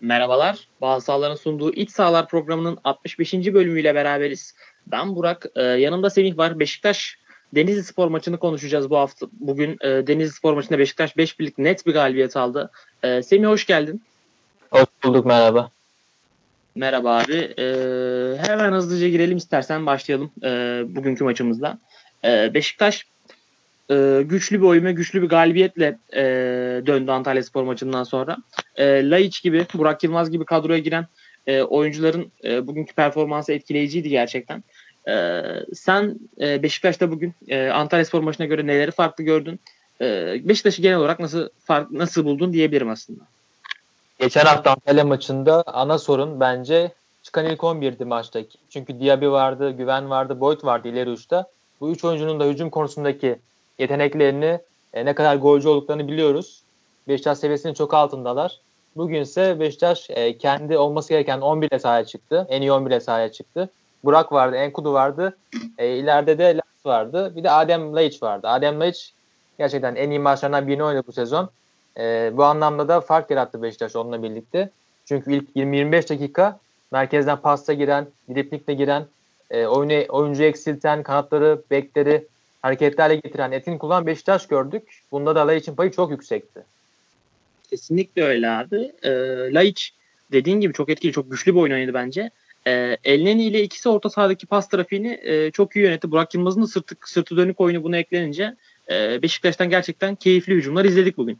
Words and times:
Merhabalar. 0.00 0.68
Bazı 0.80 1.04
sahaların 1.04 1.34
sunduğu 1.34 1.72
İç 1.72 1.90
Sahalar 1.90 2.28
programının 2.28 2.78
65. 2.84 3.34
bölümüyle 3.34 3.94
beraberiz. 3.94 4.54
Ben 4.86 5.16
Burak. 5.16 5.46
E, 5.56 5.62
yanımda 5.62 6.10
Semih 6.10 6.38
var. 6.38 6.58
Beşiktaş 6.58 7.18
Denizli 7.54 7.84
Spor 7.84 8.08
maçını 8.08 8.38
konuşacağız 8.38 8.90
bu 8.90 8.96
hafta. 8.98 9.26
Bugün 9.32 9.76
e, 9.80 10.06
Denizli 10.06 10.32
Spor 10.32 10.54
maçında 10.54 10.78
Beşiktaş 10.78 11.16
5 11.16 11.40
birlik 11.40 11.58
net 11.58 11.86
bir 11.86 11.92
galibiyet 11.92 12.36
aldı. 12.36 12.70
E, 13.02 13.22
Semih 13.22 13.48
hoş 13.48 13.66
geldin. 13.66 14.02
Hoş 14.70 14.86
bulduk 15.04 15.26
merhaba. 15.26 15.70
Merhaba 16.74 17.18
abi. 17.18 17.54
E, 17.58 17.64
hemen 18.46 18.72
hızlıca 18.72 19.08
girelim 19.08 19.36
istersen 19.36 19.86
başlayalım 19.86 20.30
e, 20.44 20.48
bugünkü 20.88 21.24
maçımızla. 21.24 21.78
E, 22.24 22.54
Beşiktaş 22.54 23.06
e, 23.90 24.22
güçlü 24.24 24.60
bir 24.60 24.66
oyun 24.66 24.84
ve 24.84 24.92
güçlü 24.92 25.22
bir 25.22 25.28
galibiyetle 25.28 25.98
e, 26.12 26.22
döndü 26.86 27.10
Antalya 27.10 27.42
Spor 27.42 27.62
maçından 27.62 28.04
sonra. 28.04 28.36
E, 28.76 29.10
Laiç 29.10 29.42
gibi, 29.42 29.66
Burak 29.74 30.04
Yılmaz 30.04 30.30
gibi 30.30 30.44
kadroya 30.44 30.78
giren 30.78 31.06
e, 31.46 31.62
oyuncuların 31.62 32.32
e, 32.44 32.66
bugünkü 32.66 32.94
performansı 32.94 33.52
etkileyiciydi 33.52 34.08
gerçekten. 34.08 34.64
E, 35.08 35.42
sen 35.74 36.18
e, 36.40 36.62
Beşiktaş'ta 36.62 37.10
bugün 37.10 37.34
e, 37.48 37.68
Antalya 37.68 38.04
Spor 38.04 38.20
maçına 38.20 38.46
göre 38.46 38.66
neleri 38.66 38.90
farklı 38.90 39.24
gördün? 39.24 39.60
E, 40.00 40.36
Beşiktaş'ı 40.48 40.82
genel 40.82 40.98
olarak 40.98 41.20
nasıl 41.20 41.48
fark, 41.64 41.90
nasıl 41.90 42.24
buldun 42.24 42.52
diyebilirim 42.52 42.90
aslında. 42.90 43.20
Geçen 44.18 44.44
hafta 44.44 44.70
Antalya 44.70 45.04
maçında 45.04 45.62
ana 45.66 45.98
sorun 45.98 46.40
bence 46.40 46.92
çıkan 47.22 47.46
ilk 47.46 47.60
11'di 47.60 48.04
maçtaki. 48.04 48.58
Çünkü 48.70 49.00
Diaby 49.00 49.26
vardı, 49.26 49.70
Güven 49.70 50.10
vardı, 50.10 50.40
Boyd 50.40 50.64
vardı 50.64 50.88
ileri 50.88 51.10
uçta. 51.10 51.46
Bu 51.80 51.90
üç 51.90 52.04
oyuncunun 52.04 52.40
da 52.40 52.44
hücum 52.44 52.70
konusundaki 52.70 53.38
yeteneklerini 53.78 54.58
e, 54.94 55.04
ne 55.04 55.14
kadar 55.14 55.36
golcü 55.36 55.68
olduklarını 55.68 56.08
biliyoruz. 56.08 56.62
Beşiktaş 57.08 57.38
seviyesinin 57.38 57.74
çok 57.74 57.94
altındalar. 57.94 58.60
Bugünse 58.96 59.60
Beşiktaş 59.60 60.10
e, 60.10 60.38
kendi 60.38 60.78
olması 60.78 61.08
gereken 61.08 61.40
11 61.40 61.68
ile 61.68 61.78
sahaya 61.78 62.04
çıktı. 62.04 62.46
En 62.48 62.62
iyi 62.62 62.72
11 62.72 62.90
ile 62.90 63.00
sahaya 63.00 63.32
çıktı. 63.32 63.70
Burak 64.04 64.32
vardı, 64.32 64.56
Enkudu 64.56 64.92
vardı. 64.92 65.36
E, 65.78 65.96
ileride 65.96 66.38
de 66.38 66.56
Lars 66.56 66.86
vardı. 66.86 67.32
Bir 67.36 67.44
de 67.44 67.50
Adem 67.50 67.94
Laiç 67.94 68.22
vardı. 68.22 68.48
Adem 68.48 68.80
Laiç 68.80 69.12
gerçekten 69.58 69.94
en 69.94 70.10
iyi 70.10 70.18
maçlarından 70.18 70.68
birini 70.68 70.84
oynadı 70.84 71.06
bu 71.06 71.12
sezon. 71.12 71.50
E, 71.98 72.32
bu 72.36 72.44
anlamda 72.44 72.88
da 72.88 73.00
fark 73.00 73.30
yarattı 73.30 73.62
Beşiktaş 73.62 73.96
onunla 73.96 74.22
birlikte. 74.22 74.70
Çünkü 75.04 75.32
ilk 75.32 75.56
20-25 75.56 76.10
dakika 76.10 76.58
merkezden 76.92 77.36
pasta 77.36 77.72
giren, 77.72 78.06
driplikle 78.34 78.74
giren, 78.74 79.06
e, 79.50 79.66
oyunu, 79.66 80.04
oyuncu 80.08 80.42
eksilten, 80.42 81.02
kanatları, 81.02 81.62
bekleri 81.70 82.26
hareketlerle 82.68 83.16
getiren, 83.16 83.52
etkin 83.52 83.78
kullanan 83.78 84.06
Beşiktaş 84.06 84.46
gördük. 84.46 84.82
Bunda 85.12 85.34
da 85.34 85.46
Laiç'in 85.46 85.74
payı 85.74 85.90
çok 85.90 86.10
yüksekti. 86.10 86.60
Kesinlikle 87.70 88.24
öyle 88.24 88.50
abi. 88.50 88.92
E, 89.02 89.10
Laiç 89.54 89.92
dediğin 90.32 90.60
gibi 90.60 90.72
çok 90.72 90.88
etkili, 90.88 91.12
çok 91.12 91.30
güçlü 91.30 91.54
bir 91.54 91.60
oyun 91.60 91.72
oynadı 91.72 91.94
bence. 91.94 92.30
E, 92.66 92.96
Elneni 93.04 93.44
ile 93.44 93.62
ikisi 93.62 93.88
orta 93.88 94.10
sahadaki 94.10 94.46
pas 94.46 94.68
trafiğini 94.68 95.20
e, 95.22 95.50
çok 95.50 95.76
iyi 95.76 95.84
yönetti. 95.84 96.10
Burak 96.10 96.34
Yılmaz'ın 96.34 96.62
da 96.62 96.66
sırtı, 96.66 96.94
sırtı 97.04 97.36
dönük 97.36 97.60
oyunu 97.60 97.82
buna 97.82 97.96
eklenince 97.96 98.56
e, 98.90 99.22
Beşiktaş'tan 99.22 99.70
gerçekten 99.70 100.14
keyifli 100.14 100.54
hücumlar 100.54 100.84
izledik 100.84 101.16
bugün. 101.16 101.38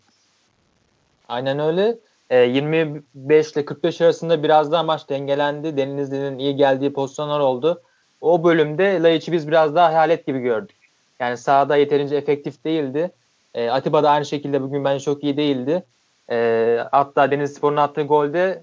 Aynen 1.28 1.58
öyle. 1.58 1.98
E, 2.30 2.38
25 2.38 3.52
ile 3.52 3.64
45 3.64 4.00
arasında 4.00 4.42
biraz 4.42 4.72
daha 4.72 4.82
maç 4.82 5.08
dengelendi. 5.08 5.76
Denizli'nin 5.76 6.38
iyi 6.38 6.56
geldiği 6.56 6.92
pozisyonlar 6.92 7.40
oldu. 7.40 7.82
O 8.20 8.44
bölümde 8.44 9.02
Laiç'i 9.02 9.32
biz 9.32 9.48
biraz 9.48 9.74
daha 9.74 9.88
hayalet 9.88 10.26
gibi 10.26 10.38
gördük. 10.38 10.77
Yani 11.20 11.36
sahada 11.36 11.76
yeterince 11.76 12.16
efektif 12.16 12.64
değildi. 12.64 13.10
E, 13.54 13.68
Atiba 13.68 14.02
da 14.02 14.10
aynı 14.10 14.26
şekilde 14.26 14.62
bugün 14.62 14.84
bence 14.84 15.04
çok 15.04 15.24
iyi 15.24 15.36
değildi. 15.36 15.84
E, 16.30 16.78
hatta 16.90 17.30
Deniz 17.30 17.54
Spor'un 17.54 17.76
attığı 17.76 18.02
golde 18.02 18.62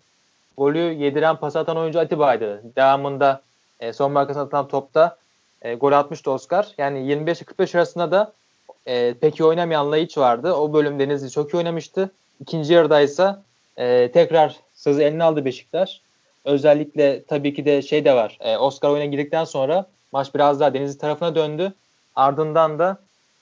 golü 0.57 0.79
yediren 0.79 1.35
pas 1.35 1.55
atan 1.55 1.77
oyuncu 1.77 1.99
Atiba'ydı. 1.99 2.61
Devamında 2.75 3.41
e, 3.79 3.93
son 3.93 4.11
markasına 4.11 4.43
atılan 4.43 4.67
topta 4.67 5.17
e, 5.61 5.75
gol 5.75 5.91
atmıştı 5.91 6.31
Oscar. 6.31 6.73
Yani 6.77 6.99
25-45 6.99 7.77
arasında 7.77 8.11
da 8.11 8.33
e, 8.85 9.13
pek 9.13 9.39
iyi 9.39 9.43
oynamayan 9.43 9.91
Laiç 9.91 10.17
vardı. 10.17 10.53
O 10.53 10.73
bölüm 10.73 10.99
Denizli 10.99 11.31
çok 11.31 11.53
iyi 11.53 11.57
oynamıştı. 11.57 12.11
İkinci 12.41 12.73
yarıdaysa 12.73 13.43
e, 13.77 14.11
tekrar 14.11 14.55
sözü 14.75 15.01
eline 15.01 15.23
aldı 15.23 15.45
Beşiktaş. 15.45 16.01
Özellikle 16.45 17.23
tabii 17.23 17.53
ki 17.53 17.65
de 17.65 17.81
şey 17.81 18.05
de 18.05 18.13
var. 18.13 18.37
E, 18.39 18.57
Oscar 18.57 18.89
oyuna 18.89 19.05
girdikten 19.05 19.43
sonra 19.43 19.85
maç 20.11 20.35
biraz 20.35 20.59
daha 20.59 20.73
Denizli 20.73 20.97
tarafına 20.97 21.35
döndü. 21.35 21.73
Ardından 22.15 22.79
da 22.79 22.97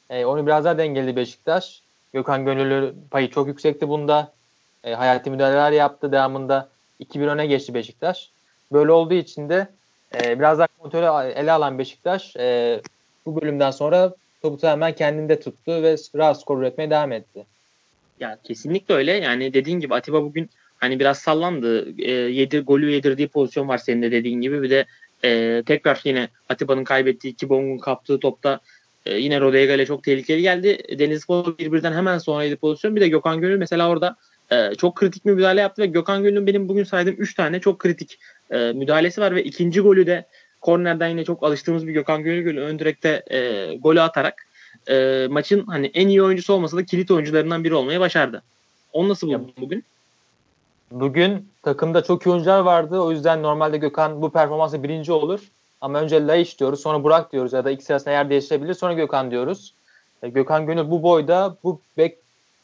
e, 0.10 0.26
onu 0.26 0.46
biraz 0.46 0.66
daha 0.66 0.78
dengeledi 0.78 1.16
Beşiktaş. 1.16 1.82
Gökhan 2.14 2.46
Gönüllü 2.46 2.96
payı 3.12 3.30
çok 3.30 3.48
yüksekti 3.48 3.90
bunda. 3.90 4.34
E, 4.84 4.94
hayati 4.94 5.30
müdahaleler 5.30 5.72
yaptı. 5.72 6.12
Devamında 6.12 6.70
2-1 7.00 7.28
öne 7.28 7.46
geçti 7.48 7.74
Beşiktaş. 7.74 8.30
Böyle 8.72 8.92
olduğu 8.92 9.14
için 9.14 9.50
de 9.50 9.68
e, 10.16 10.40
biraz 10.40 10.60
daha 10.60 10.68
kontrolü 10.80 11.32
ele 11.34 11.52
alan 11.52 11.80
Beşiktaş 11.80 12.36
e, 12.36 12.82
bu 13.26 13.42
bölümden 13.42 13.72
sonra 13.72 14.14
topu 14.42 14.58
tamamen 14.58 14.96
kendinde 14.96 15.40
tuttu 15.40 15.72
ve 15.84 15.96
rahat 16.16 16.42
skor 16.42 16.60
üretmeye 16.60 16.90
devam 16.90 17.12
etti. 17.12 17.46
Ya 18.20 18.38
kesinlikle 18.44 18.96
öyle. 18.96 19.12
Yani 19.12 19.54
dediğin 19.54 19.80
gibi 19.80 19.96
Atiba 19.96 20.24
bugün 20.24 20.50
hani 20.78 21.00
biraz 21.00 21.18
sallandı. 21.18 22.02
E, 22.02 22.12
yedir, 22.12 22.66
golü 22.66 22.92
yedirdiği 22.92 23.28
pozisyon 23.28 23.68
var 23.68 23.78
senin 23.78 24.02
de 24.02 24.12
dediğin 24.12 24.42
gibi. 24.42 24.62
Bir 24.62 24.70
de 24.70 24.86
e, 25.24 25.64
tekrar 25.66 26.02
yine 26.04 26.28
Atiba'nın 26.50 26.84
kaybettiği 26.84 27.34
iki 27.34 27.50
bongun 27.50 27.78
kaptığı 27.78 28.20
topta 28.20 28.60
e, 29.06 29.18
yine 29.18 29.42
Rodega 29.42 29.74
ile 29.74 29.86
çok 29.86 30.04
tehlikeli 30.04 30.42
geldi. 30.42 31.00
Denizspor 31.00 31.58
birbirinden 31.58 31.94
hemen 31.94 32.18
sonraydı 32.18 32.56
pozisyon. 32.56 32.96
Bir 32.96 33.02
de 33.02 33.08
Gökhan 33.08 33.42
Gönül 33.42 33.58
mesela 33.58 33.90
orada 33.90 34.16
e, 34.52 34.76
çok 34.76 34.96
kritik 34.96 35.26
bir 35.26 35.32
müdahale 35.32 35.62
yaptı 35.62 35.82
ve 35.82 35.86
Gökhan 35.86 36.24
Gönül'ün 36.24 36.48
benim 36.48 36.70
bugün 36.70 36.84
saydığım 36.84 37.16
3 37.18 37.34
tane 37.34 37.60
çok 37.60 37.80
kritik 37.80 38.20
e, 38.52 38.58
müdahalesi 38.58 39.22
var 39.22 39.36
ve 39.36 39.44
ikinci 39.44 39.82
golü 39.82 40.08
de 40.08 40.26
kornerden 40.62 41.08
yine 41.08 41.24
çok 41.24 41.44
alıştığımız 41.44 41.88
bir 41.88 41.94
Gökhan 41.94 42.24
Gönül 42.24 42.44
golü 42.44 42.60
ön 42.60 42.80
direkte 42.80 43.24
e, 43.32 43.70
golü 43.76 44.02
atarak 44.02 44.46
e, 44.90 45.28
maçın 45.30 45.66
hani 45.66 45.92
en 45.94 46.08
iyi 46.08 46.24
oyuncusu 46.24 46.54
olmasa 46.54 46.78
da 46.78 46.86
kilit 46.86 47.12
oyuncularından 47.12 47.64
biri 47.64 47.74
olmayı 47.74 48.00
başardı. 48.00 48.44
Onu 48.94 49.10
nasıl 49.10 49.28
buldun 49.28 49.54
bugün? 49.58 49.84
Bugün 50.94 51.52
takımda 51.64 52.04
çok 52.04 52.26
iyi 52.26 52.30
oyuncular 52.30 52.60
vardı. 52.60 53.00
O 53.00 53.12
yüzden 53.12 53.44
normalde 53.44 53.78
Gökhan 53.78 54.22
bu 54.22 54.30
performansı 54.30 54.84
birinci 54.84 55.12
olur. 55.12 55.52
Ama 55.82 56.00
önce 56.00 56.28
Laiş 56.28 56.60
diyoruz, 56.60 56.82
sonra 56.82 57.04
Burak 57.04 57.32
diyoruz 57.32 57.54
ya 57.54 57.66
da 57.66 57.72
ikisi 57.72 57.94
arasında 57.94 58.12
yer 58.12 58.30
değiştirebilir, 58.30 58.74
sonra 58.74 58.94
Gökhan 58.94 59.32
diyoruz. 59.32 59.74
E, 60.24 60.30
Gökhan 60.30 60.66
Gönül 60.66 60.92
bu 60.92 61.04
boyda, 61.04 61.56
bu 61.64 61.80
bek, 61.98 62.18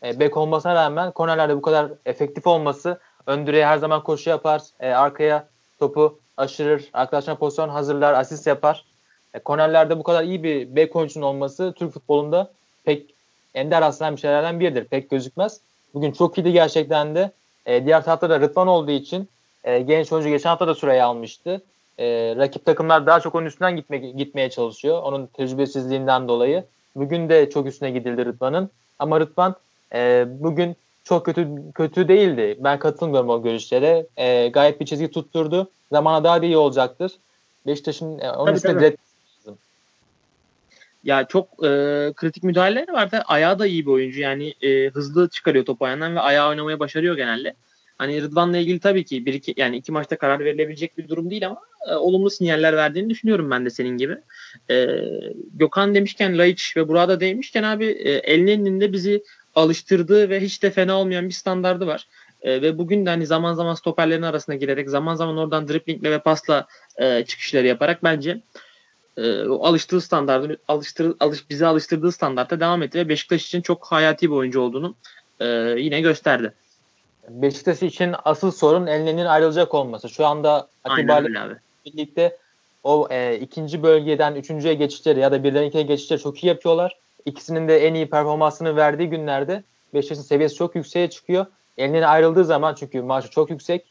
e, 0.04 0.20
bek 0.20 0.38
olmasına 0.38 0.76
rağmen 0.76 1.12
kornerlerde 1.12 1.58
bu 1.58 1.62
kadar 1.62 1.92
efektif 2.06 2.48
olması, 2.48 3.00
ön 3.28 3.48
direğe 3.48 3.66
her 3.66 3.78
zaman 3.78 4.04
koşu 4.04 4.30
yapar, 4.30 4.62
e, 4.80 4.90
arkaya 4.90 5.48
topu 5.80 6.20
aşırır, 6.38 6.90
arkadaşlar 6.94 7.38
pozisyon 7.38 7.70
hazırlar, 7.70 8.14
asist 8.14 8.48
yapar. 8.48 8.86
E, 9.34 9.40
kornerlerde 9.40 10.00
bu 10.00 10.04
kadar 10.04 10.24
iyi 10.24 10.44
bir 10.44 10.76
bek 10.76 10.96
oyuncunun 10.96 11.26
olması 11.26 11.74
Türk 11.78 11.94
futbolunda 11.94 12.52
pek 12.84 13.14
ender 13.54 13.82
rastlanan 13.82 14.16
bir 14.16 14.22
şeylerden 14.22 14.60
biridir. 14.60 14.86
Pek 14.86 15.10
gözükmez. 15.10 15.62
Bugün 15.94 16.12
çok 16.12 16.38
iyiydi 16.38 16.52
gerçekten 16.52 17.16
de. 17.16 17.32
E, 17.66 17.86
diğer 17.86 18.04
tarafta 18.06 18.30
da 18.30 18.40
Rıdvan 18.40 18.68
olduğu 18.68 18.92
için 18.92 19.30
e, 19.64 19.80
genç 19.80 20.12
oyuncu 20.12 20.30
geçen 20.30 20.50
hafta 20.50 20.68
da 20.68 20.76
süreyi 20.76 21.04
almıştı. 21.04 21.62
E, 22.00 22.36
rakip 22.36 22.66
takımlar 22.66 23.06
daha 23.06 23.20
çok 23.20 23.36
onun 23.36 23.46
üstünden 23.46 23.76
gitme, 23.76 23.98
gitmeye 23.98 24.50
çalışıyor. 24.50 25.02
Onun 25.04 25.26
tecrübesizliğinden 25.26 26.28
dolayı. 26.28 26.64
Bugün 26.96 27.30
de 27.30 27.50
çok 27.50 27.68
üstüne 27.68 27.92
gidildi 27.92 28.26
Rıdvan'ın. 28.26 28.70
Ama 29.00 29.20
Rıdvan 29.20 29.56
e, 29.94 30.26
bugün 30.30 30.76
çok 31.04 31.26
kötü 31.26 31.48
kötü 31.76 32.08
değildi. 32.08 32.58
Ben 32.60 32.80
katılmıyorum 32.80 33.30
o 33.30 33.44
görüşlere. 33.44 34.06
E, 34.18 34.48
gayet 34.48 34.80
bir 34.80 34.86
çizgi 34.86 35.12
tutturdu. 35.12 35.70
Zamana 35.92 36.24
daha 36.24 36.42
da 36.42 36.46
iyi 36.46 36.58
olacaktır. 36.58 37.12
Beşiktaş'ın 37.68 38.20
e, 38.20 38.32
onun 38.32 38.46
tabii, 38.46 38.56
üstüne 38.56 38.80
direkt 38.80 39.02
ya 41.04 41.28
çok 41.28 41.66
e, 41.66 41.70
kritik 42.16 42.44
müdahaleleri 42.44 42.94
var 42.94 43.12
da 43.12 43.22
ayağı 43.22 43.60
da 43.60 43.68
iyi 43.68 43.86
bir 43.86 43.92
oyuncu. 43.92 44.22
Yani 44.22 44.54
e, 44.62 44.90
hızlı 44.90 45.30
çıkarıyor 45.30 45.66
topu 45.66 45.86
ayağından 45.86 46.16
ve 46.16 46.20
ayağı 46.20 46.50
oynamayı 46.50 46.80
başarıyor 46.80 47.16
genelde. 47.16 47.54
Hani 47.98 48.22
Rıdvan'la 48.22 48.58
ilgili 48.58 48.80
tabii 48.80 49.06
ki 49.06 49.26
bir 49.26 49.34
iki 49.34 49.54
yani 49.58 49.78
iki 49.78 49.92
maçta 49.92 50.18
karar 50.18 50.40
verilebilecek 50.40 50.98
bir 50.98 51.08
durum 51.08 51.30
değil 51.30 51.48
ama 51.48 51.62
e, 51.88 51.94
olumlu 51.94 52.30
sinyaller 52.30 52.76
verdiğini 52.76 53.10
düşünüyorum 53.10 53.52
ben 53.52 53.66
de 53.66 53.70
senin 53.70 53.98
gibi. 53.98 54.18
E, 54.70 54.88
Gökhan 55.54 55.96
demişken 55.96 56.38
Laiç 56.38 56.78
ve 56.78 56.88
burada 56.88 57.20
demişken 57.20 57.64
abi 57.64 57.86
e, 57.86 58.12
Elneni'nin 58.12 58.82
de 58.82 58.94
bizi 58.94 59.24
alıştırdığı 59.56 60.30
ve 60.30 60.42
hiç 60.42 60.64
de 60.64 60.72
fena 60.72 61.00
olmayan 61.00 61.28
bir 61.28 61.34
standardı 61.34 61.88
var. 61.88 62.08
E, 62.42 62.62
ve 62.62 62.78
bugün 62.78 63.06
de 63.06 63.10
hani 63.10 63.26
zaman 63.26 63.54
zaman 63.54 63.74
stoperlerin 63.74 64.22
arasına 64.22 64.56
girerek 64.56 64.90
zaman 64.90 65.16
zaman 65.16 65.38
oradan 65.38 65.68
driplingle 65.68 66.12
ve 66.12 66.20
pasla 66.20 66.68
e, 66.98 67.26
çıkışları 67.26 67.68
yaparak 67.68 68.04
bence 68.04 68.42
e, 69.20 69.48
alıştığı 69.48 70.02
standartı 70.02 70.58
alıştır, 70.68 71.16
alış, 71.20 71.50
bizi 71.50 71.68
alıştırdığı 71.68 72.12
standarta 72.12 72.60
devam 72.60 72.84
etti 72.84 72.98
ve 73.00 73.10
Beşiktaş 73.10 73.46
için 73.48 73.62
çok 73.62 73.86
hayati 73.86 74.32
bir 74.32 74.36
oyuncu 74.36 74.62
olduğunu 74.62 74.96
e, 75.40 75.46
yine 75.78 76.02
gösterdi. 76.02 76.54
Beşiktaş 77.30 77.84
için 77.84 78.16
asıl 78.26 78.52
sorun 78.52 78.88
Elne'nin 78.88 79.26
ayrılacak 79.26 79.74
olması. 79.74 80.10
Şu 80.10 80.26
anda 80.26 80.68
Atiba 80.84 81.24
birlikte 81.86 82.38
o 82.84 83.08
e, 83.12 83.40
ikinci 83.40 83.84
bölgeden 83.84 84.36
üçüncüye 84.36 84.74
geçişleri 84.74 85.20
ya 85.20 85.32
da 85.32 85.44
birden 85.44 85.64
ikiye 85.64 85.84
geçişleri 85.84 86.20
çok 86.20 86.44
iyi 86.44 86.48
yapıyorlar. 86.48 86.98
İkisinin 87.26 87.68
de 87.68 87.88
en 87.88 87.94
iyi 87.94 88.10
performansını 88.10 88.76
verdiği 88.76 89.10
günlerde 89.10 89.64
Beşiktaş'ın 89.94 90.22
seviyesi 90.22 90.56
çok 90.56 90.76
yükseğe 90.76 91.10
çıkıyor. 91.10 91.46
Eline 91.78 92.08
ayrıldığı 92.08 92.46
zaman 92.46 92.76
çünkü 92.76 93.02
maaşı 93.02 93.30
çok 93.30 93.50
yüksek. 93.50 93.86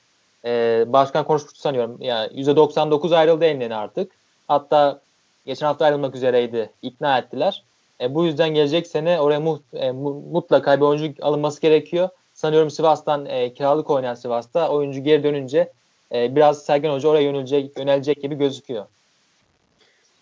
E, 0.44 0.84
başkan 0.86 1.24
konuşmuştu 1.24 1.60
sanıyorum. 1.60 1.96
Yani 2.00 2.42
%99 2.42 3.16
ayrıldı 3.16 3.44
eline 3.44 3.74
artık. 3.74 4.12
Hatta 4.48 5.00
geçen 5.48 5.66
hafta 5.66 5.84
ayrılmak 5.84 6.14
üzereydi. 6.14 6.70
İkna 6.82 7.18
ettiler. 7.18 7.64
E, 8.00 8.14
bu 8.14 8.26
yüzden 8.26 8.48
gelecek 8.48 8.86
sene 8.86 9.20
oraya 9.20 9.40
mu, 9.40 9.62
e, 9.72 9.90
mutlaka 9.90 10.76
bir 10.76 10.82
oyuncu 10.82 11.24
alınması 11.24 11.60
gerekiyor. 11.60 12.08
Sanıyorum 12.34 12.70
Sivas'tan 12.70 13.26
e, 13.26 13.54
kiralık 13.54 13.90
oynayan 13.90 14.14
Sivas'ta 14.14 14.68
oyuncu 14.68 15.00
geri 15.00 15.22
dönünce 15.22 15.72
e, 16.14 16.36
biraz 16.36 16.64
Sergen 16.64 16.90
Hoca 16.90 17.08
oraya 17.08 17.22
yönelecek, 17.22 17.78
yönelecek 17.78 18.22
gibi 18.22 18.34
gözüküyor. 18.34 18.86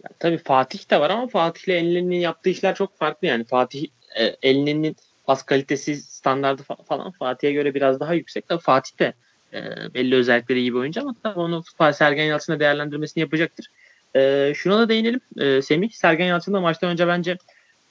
Ya, 0.04 0.10
tabii 0.18 0.38
Fatih 0.38 0.90
de 0.90 1.00
var 1.00 1.10
ama 1.10 1.26
Fatih'le 1.26 1.74
Elneni'nin 1.74 2.20
yaptığı 2.20 2.50
işler 2.50 2.74
çok 2.74 2.98
farklı 2.98 3.26
yani. 3.26 3.44
Fatih 3.44 3.86
e, 4.16 4.24
Elneni'nin 4.42 4.96
pas 5.24 5.42
kalitesi 5.42 5.96
standardı 5.96 6.62
falan 6.88 7.10
Fatih'e 7.10 7.52
göre 7.52 7.74
biraz 7.74 8.00
daha 8.00 8.14
yüksek. 8.14 8.48
Tabii 8.48 8.62
Fatih 8.62 8.98
de 8.98 9.12
e, 9.52 9.60
belli 9.94 10.14
özellikleri 10.14 10.60
iyi 10.60 10.72
bir 10.74 10.78
oyuncu 10.78 11.00
ama 11.00 11.14
tabii 11.22 11.40
onu 11.40 11.62
Sergen 11.92 12.24
Yalçın'a 12.24 12.60
değerlendirmesini 12.60 13.20
yapacaktır. 13.20 13.70
E, 14.16 14.52
şuna 14.54 14.78
da 14.78 14.88
değinelim. 14.88 15.20
E, 15.38 15.62
Semih, 15.62 15.90
Sergen 15.90 16.26
Yalçın 16.26 16.52
da 16.52 16.60
maçtan 16.60 16.90
önce 16.90 17.08
bence 17.08 17.38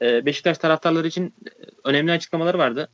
e, 0.01 0.25
Beşiktaş 0.25 0.57
taraftarları 0.57 1.07
için 1.07 1.25
e, 1.25 1.51
önemli 1.83 2.12
açıklamaları 2.12 2.57
vardı. 2.57 2.89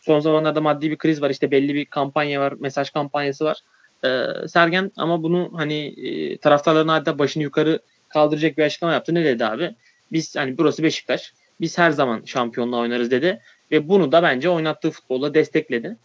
Son 0.00 0.20
zamanlarda 0.20 0.60
maddi 0.60 0.90
bir 0.90 0.96
kriz 0.98 1.22
var. 1.22 1.30
işte 1.30 1.50
belli 1.50 1.74
bir 1.74 1.84
kampanya 1.84 2.40
var. 2.40 2.54
Mesaj 2.58 2.90
kampanyası 2.90 3.44
var. 3.44 3.58
E, 4.04 4.08
Sergen 4.48 4.92
ama 4.96 5.22
bunu 5.22 5.50
hani 5.54 5.86
e, 5.86 6.36
taraftarların 6.36 6.88
adeta 6.88 7.18
başını 7.18 7.42
yukarı 7.42 7.78
kaldıracak 8.08 8.58
bir 8.58 8.62
açıklama 8.62 8.92
yaptı. 8.92 9.14
Ne 9.14 9.24
dedi 9.24 9.46
abi? 9.46 9.74
Biz 10.12 10.36
hani 10.36 10.58
burası 10.58 10.82
Beşiktaş. 10.82 11.32
Biz 11.60 11.78
her 11.78 11.90
zaman 11.90 12.22
şampiyonluğa 12.26 12.80
oynarız 12.80 13.10
dedi. 13.10 13.40
Ve 13.70 13.88
bunu 13.88 14.12
da 14.12 14.22
bence 14.22 14.48
oynattığı 14.48 14.90
futbolla 14.90 15.34
destekledi. 15.34 15.96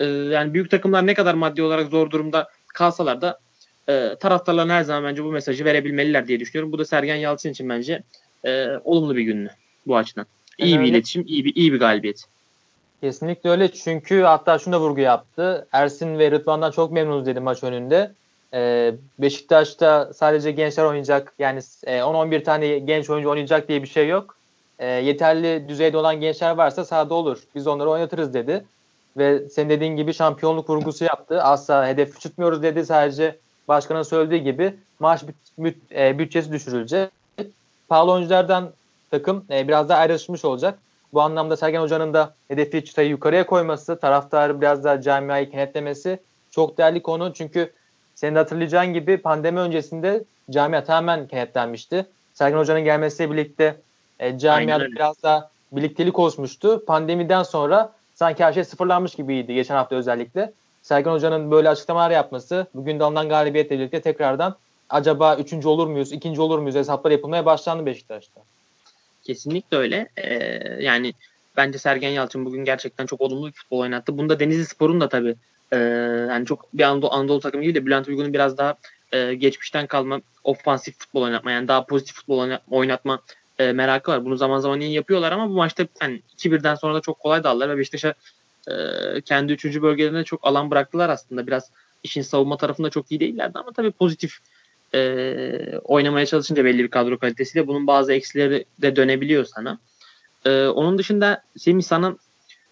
Ee, 0.00 0.04
yani 0.04 0.54
büyük 0.54 0.70
takımlar 0.70 1.06
ne 1.06 1.14
kadar 1.14 1.34
maddi 1.34 1.62
olarak 1.62 1.90
zor 1.90 2.10
durumda 2.10 2.48
kalsalar 2.68 3.20
da 3.20 3.38
e, 3.88 4.16
taraftarların 4.20 4.70
her 4.70 4.82
zaman 4.82 5.04
bence 5.04 5.24
bu 5.24 5.32
mesajı 5.32 5.64
verebilmeliler 5.64 6.28
diye 6.28 6.40
düşünüyorum. 6.40 6.72
Bu 6.72 6.78
da 6.78 6.84
Sergen 6.84 7.16
Yalçın 7.16 7.50
için 7.50 7.68
bence 7.68 8.02
e, 8.44 8.66
olumlu 8.84 9.16
bir 9.16 9.22
gündü 9.22 9.50
bu 9.86 9.96
açıdan. 9.96 10.26
İyi 10.58 10.70
yani 10.70 10.80
bir 10.80 10.86
öyle. 10.86 10.96
iletişim, 10.96 11.24
iyi 11.26 11.44
bir 11.44 11.54
iyi 11.54 11.72
bir 11.72 11.78
galibiyet. 11.78 12.24
Kesinlikle 13.00 13.50
öyle 13.50 13.72
çünkü 13.72 14.20
hatta 14.20 14.58
şunu 14.58 14.74
da 14.74 14.80
vurgu 14.80 15.00
yaptı. 15.00 15.66
Ersin 15.72 16.18
ve 16.18 16.30
Rıdvan'dan 16.30 16.70
çok 16.70 16.92
memnunuz 16.92 17.26
dedi 17.26 17.40
maç 17.40 17.64
önünde. 17.64 18.12
Ee, 18.54 18.94
Beşiktaş'ta 19.18 20.12
sadece 20.14 20.50
gençler 20.50 20.84
oynayacak 20.84 21.34
yani 21.38 21.60
e, 21.84 21.98
10-11 21.98 22.44
tane 22.44 22.78
genç 22.78 23.10
oyuncu 23.10 23.30
oynayacak 23.30 23.68
diye 23.68 23.82
bir 23.82 23.88
şey 23.88 24.08
yok. 24.08 24.36
E, 24.78 24.86
yeterli 24.86 25.68
düzeyde 25.68 25.96
olan 25.96 26.20
gençler 26.20 26.50
varsa 26.50 26.84
sahada 26.84 27.14
olur. 27.14 27.38
Biz 27.54 27.66
onları 27.66 27.90
oynatırız 27.90 28.34
dedi. 28.34 28.64
Ve 29.16 29.48
senin 29.48 29.70
dediğin 29.70 29.96
gibi 29.96 30.14
şampiyonluk 30.14 30.70
vurgusu 30.70 31.04
yaptı. 31.04 31.42
Asla 31.42 31.88
hedef 31.88 32.14
küçültmüyoruz 32.14 32.62
dedi. 32.62 32.86
Sadece 32.86 33.38
başkanın 33.68 34.02
söylediği 34.02 34.42
gibi 34.42 34.74
maaş 34.98 35.22
büt, 35.58 35.76
e, 35.92 36.18
bütçesi 36.18 36.52
düşürülecek. 36.52 37.10
Pahalı 37.88 38.12
oyunculardan 38.12 38.70
takım 39.10 39.44
e, 39.50 39.68
biraz 39.68 39.88
daha 39.88 39.98
ayrışmış 39.98 40.44
olacak. 40.44 40.78
Bu 41.12 41.20
anlamda 41.20 41.56
Sergen 41.56 41.80
Hoca'nın 41.80 42.14
da 42.14 42.34
hedefi 42.48 42.84
çıtayı 42.84 43.08
yukarıya 43.08 43.46
koyması, 43.46 44.00
taraftarı 44.00 44.60
biraz 44.60 44.84
daha 44.84 45.00
camiayı 45.00 45.50
kenetlemesi 45.50 46.18
çok 46.50 46.78
değerli 46.78 47.02
konu. 47.02 47.32
Çünkü 47.34 47.72
senin 48.14 48.34
de 48.34 48.38
hatırlayacağın 48.38 48.92
gibi 48.92 49.16
pandemi 49.16 49.60
öncesinde 49.60 50.24
camia 50.50 50.84
tamamen 50.84 51.28
kenetlenmişti. 51.28 52.06
Sergen 52.34 52.58
Hoca'nın 52.58 52.84
gelmesiyle 52.84 53.32
birlikte 53.32 53.76
e, 54.20 54.38
camiada 54.38 54.86
biraz 54.86 55.22
daha 55.22 55.50
birliktelik 55.72 56.18
oluşmuştu. 56.18 56.84
Pandemiden 56.86 57.42
sonra 57.42 57.92
sanki 58.14 58.44
her 58.44 58.52
şey 58.52 58.64
sıfırlanmış 58.64 59.14
gibiydi 59.14 59.54
geçen 59.54 59.74
hafta 59.74 59.96
özellikle. 59.96 60.52
Sergen 60.86 61.10
Hoca'nın 61.10 61.50
böyle 61.50 61.68
açıklamalar 61.68 62.10
yapması, 62.10 62.66
bugün 62.74 63.00
de 63.00 63.04
alınan 63.04 63.28
galibiyetle 63.28 63.78
birlikte 63.78 64.00
tekrardan 64.00 64.56
acaba 64.90 65.36
üçüncü 65.36 65.68
olur 65.68 65.86
muyuz, 65.86 66.12
ikinci 66.12 66.40
olur 66.40 66.58
muyuz 66.58 66.74
hesaplar 66.74 67.10
yapılmaya 67.10 67.46
başlandı 67.46 67.86
Beşiktaş'ta. 67.86 68.40
Kesinlikle 69.22 69.76
öyle. 69.76 70.08
Ee, 70.16 70.36
yani 70.80 71.12
bence 71.56 71.78
Sergen 71.78 72.10
Yalçın 72.10 72.44
bugün 72.44 72.64
gerçekten 72.64 73.06
çok 73.06 73.20
olumlu 73.20 73.46
bir 73.46 73.52
futbol 73.52 73.78
oynattı. 73.78 74.18
Bunda 74.18 74.40
Denizli 74.40 74.66
Spor'un 74.66 75.00
da 75.00 75.08
tabii 75.08 75.34
e, 75.72 75.76
yani 76.30 76.46
çok 76.46 76.74
bir 76.74 76.82
Anadolu, 76.82 77.12
Anadolu 77.12 77.40
takımı 77.40 77.62
değil 77.62 77.74
de 77.74 77.86
Bülent 77.86 78.08
Uygun'un 78.08 78.32
biraz 78.32 78.58
daha 78.58 78.74
e, 79.12 79.34
geçmişten 79.34 79.86
kalma 79.86 80.20
ofansif 80.44 80.98
futbol 80.98 81.22
oynatma 81.22 81.50
yani 81.50 81.68
daha 81.68 81.86
pozitif 81.86 82.16
futbol 82.16 82.50
oynatma 82.70 83.20
e, 83.58 83.72
merakı 83.72 84.10
var. 84.10 84.24
Bunu 84.24 84.36
zaman 84.36 84.58
zaman 84.58 84.80
iyi 84.80 84.92
yapıyorlar 84.92 85.32
ama 85.32 85.48
bu 85.48 85.54
maçta 85.54 85.86
yani 86.02 86.22
2-1'den 86.38 86.74
sonra 86.74 86.94
da 86.94 87.00
çok 87.00 87.18
kolay 87.18 87.44
daldılar 87.44 87.68
ve 87.68 87.78
Beşiktaş'a 87.78 88.14
e, 88.68 89.20
kendi 89.20 89.52
üçüncü 89.52 89.82
bölgelerinde 89.82 90.24
çok 90.24 90.46
alan 90.46 90.70
bıraktılar 90.70 91.08
aslında. 91.08 91.46
Biraz 91.46 91.70
işin 92.04 92.22
savunma 92.22 92.56
tarafında 92.56 92.90
çok 92.90 93.10
iyi 93.10 93.20
değillerdi 93.20 93.58
ama 93.58 93.72
tabii 93.72 93.90
pozitif 93.90 94.38
e, 94.94 95.78
oynamaya 95.84 96.26
çalışınca 96.26 96.64
belli 96.64 96.82
bir 96.82 96.90
kadro 96.90 97.18
kalitesiyle 97.18 97.66
bunun 97.66 97.86
bazı 97.86 98.12
eksileri 98.12 98.64
de 98.82 98.96
dönebiliyor 98.96 99.44
sana. 99.44 99.78
E, 100.44 100.66
onun 100.66 100.98
dışında 100.98 101.42
Semih 101.58 101.82
sana 101.82 102.16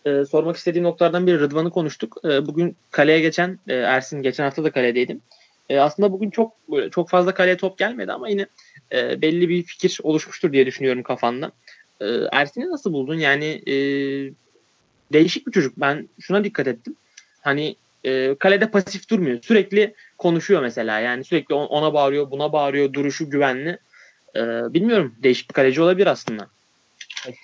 e, 0.05 0.25
sormak 0.25 0.57
istediğim 0.57 0.85
noktalardan 0.85 1.27
biri 1.27 1.41
Rıdvan'ı 1.41 1.71
konuştuk. 1.71 2.17
E, 2.25 2.47
bugün 2.47 2.77
kaleye 2.91 3.21
geçen 3.21 3.59
e, 3.69 3.75
Ersin 3.75 4.23
geçen 4.23 4.45
hafta 4.45 4.65
da 4.65 4.71
kaledeydim. 4.71 5.21
E, 5.69 5.79
aslında 5.79 6.13
bugün 6.13 6.31
çok 6.31 6.53
böyle 6.71 6.91
çok 6.91 7.11
fazla 7.11 7.35
kaleye 7.35 7.57
top 7.57 7.79
gelmedi 7.79 8.13
ama 8.13 8.29
yine 8.29 8.47
e, 8.93 9.23
belli 9.23 9.49
bir 9.49 9.63
fikir 9.63 10.01
oluşmuştur 10.03 10.53
diye 10.53 10.67
düşünüyorum 10.67 11.03
kafanda. 11.03 11.53
E, 12.01 12.07
Ersin'i 12.33 12.71
nasıl 12.71 12.93
buldun? 12.93 13.15
Yani 13.15 13.63
e, 13.67 13.75
değişik 15.15 15.47
bir 15.47 15.53
çocuk. 15.53 15.77
Ben 15.77 16.09
şuna 16.21 16.45
dikkat 16.45 16.67
ettim. 16.67 16.97
Hani 17.41 17.77
e, 18.05 18.35
kalede 18.35 18.71
pasif 18.71 19.11
durmuyor. 19.11 19.43
Sürekli 19.43 19.95
konuşuyor 20.19 20.63
mesela. 20.63 20.99
Yani 21.01 21.25
sürekli 21.25 21.55
ona 21.55 21.95
bağırıyor, 21.95 22.31
buna 22.31 22.53
bağırıyor. 22.53 22.93
Duruşu 22.93 23.31
güvenli. 23.31 23.79
E, 24.37 24.41
bilmiyorum. 24.75 25.15
Değişik 25.23 25.49
bir 25.49 25.55
kaleci 25.55 25.83
olabilir 25.83 26.07
aslında. 26.07 26.47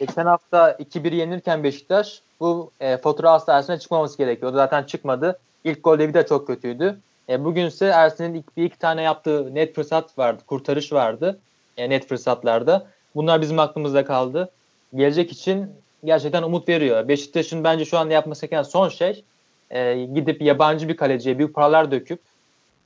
Geçen 0.01 0.27
hafta 0.27 0.73
2-1 0.73 1.15
yenirken 1.15 1.65
Beşiktaş 1.65 2.23
bu 2.41 2.73
e, 2.81 2.97
fatura 2.97 3.31
asla 3.31 3.79
çıkmaması 3.79 4.19
gerekiyordu. 4.19 4.57
Zaten 4.57 4.83
çıkmadı. 4.83 5.39
İlk 5.65 5.85
golde 5.85 6.09
bir 6.09 6.15
de 6.15 6.27
çok 6.27 6.47
kötüydü. 6.47 6.99
E, 7.29 7.45
bugünse 7.45 7.87
Ersin'in 7.87 8.35
ilk, 8.35 8.57
bir 8.57 8.65
iki 8.65 8.79
tane 8.79 9.03
yaptığı 9.03 9.55
net 9.55 9.75
fırsat 9.75 10.19
vardı. 10.19 10.43
Kurtarış 10.47 10.93
vardı. 10.93 11.39
E, 11.77 11.91
net 11.91 12.09
fırsatlarda. 12.09 12.87
Bunlar 13.15 13.41
bizim 13.41 13.59
aklımızda 13.59 14.05
kaldı. 14.05 14.51
Gelecek 14.95 15.33
için 15.33 15.71
gerçekten 16.05 16.43
umut 16.43 16.69
veriyor. 16.69 17.09
Beşiktaş'ın 17.09 17.65
bence 17.65 17.85
şu 17.85 17.99
anda 17.99 18.15
yapması 18.15 18.47
gereken 18.47 18.63
son 18.63 18.89
şey 18.89 19.25
e, 19.71 20.05
gidip 20.15 20.43
yabancı 20.43 20.89
bir 20.89 20.97
kaleciye 20.97 21.39
büyük 21.39 21.55
paralar 21.55 21.91
döküp 21.91 22.21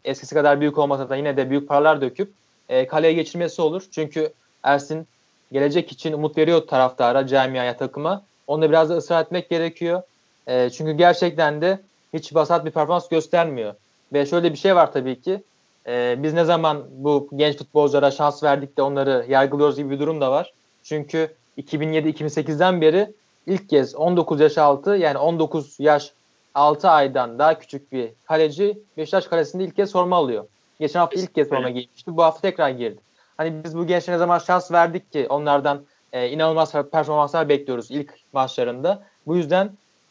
eskisi 0.05 0.35
kadar 0.35 0.61
büyük 0.61 0.79
olmasa 0.79 1.09
da 1.09 1.17
yine 1.17 1.37
de 1.37 1.51
büyük 1.51 1.69
paralar 1.69 2.01
döküp 2.01 2.33
e, 2.69 2.87
kaleye 2.87 3.13
geçirmesi 3.13 3.63
olur. 3.63 3.83
Çünkü 3.91 4.33
Ersin 4.63 5.07
gelecek 5.53 5.93
için 5.93 6.13
umut 6.13 6.39
veriyor 6.39 6.67
taraftara, 6.67 7.27
camiaya, 7.27 7.77
takıma. 7.77 8.23
Onda 8.47 8.69
biraz 8.69 8.91
da 8.91 8.97
ısrar 8.97 9.23
etmek 9.23 9.51
gerekiyor. 9.51 10.03
E, 10.47 10.71
çünkü 10.71 10.93
gerçekten 10.93 11.61
de 11.61 11.81
hiç 12.15 12.35
basat 12.35 12.65
bir 12.65 12.71
performans 12.71 13.09
göstermiyor. 13.09 13.75
Ve 14.13 14.27
şöyle 14.27 14.53
bir 14.53 14.59
şey 14.59 14.77
var 14.77 14.93
tabii 14.93 15.21
ki. 15.21 15.43
E, 15.87 16.17
biz 16.19 16.33
ne 16.33 16.45
zaman 16.45 16.85
bu 16.91 17.29
genç 17.37 17.57
futbolculara 17.57 18.11
şans 18.11 18.43
verdik 18.43 18.77
de 18.77 18.83
onları 18.83 19.27
yargılıyoruz 19.29 19.77
gibi 19.77 19.91
bir 19.91 19.99
durum 19.99 20.21
da 20.21 20.31
var. 20.31 20.53
Çünkü 20.83 21.35
2007-2008'den 21.59 22.81
beri 22.81 23.13
ilk 23.47 23.69
kez 23.69 23.95
19 23.95 24.41
yaş 24.41 24.59
altı 24.59 24.91
yani 24.91 25.19
19 25.19 25.77
yaş 25.81 26.13
6 26.55 26.89
aydan 26.89 27.39
daha 27.39 27.59
küçük 27.59 27.93
bir 27.93 28.11
kaleci 28.25 28.79
Beşiktaş 28.97 29.27
kalesinde 29.27 29.65
ilk 29.65 29.77
kez 29.77 29.93
forma 29.93 30.17
alıyor. 30.17 30.45
Geçen 30.81 31.01
hafta 31.01 31.21
ilk 31.21 31.35
kez 31.35 31.49
forma 31.49 31.71
giymişti. 31.71 32.17
Bu 32.17 32.23
hafta 32.23 32.41
tekrar 32.41 32.71
girdi. 32.71 33.01
Hani 33.37 33.65
biz 33.65 33.79
bu 33.79 33.87
gençlere 33.87 34.19
zaman 34.19 34.39
şans 34.39 34.73
verdik 34.73 35.13
ki 35.13 35.27
onlardan 35.29 35.83
e, 36.13 36.29
inanılmaz 36.29 36.73
performanslar 36.73 37.49
bekliyoruz 37.49 37.91
ilk 37.91 38.15
maçlarında. 38.33 39.03
Bu 39.27 39.37
yüzden 39.37 39.71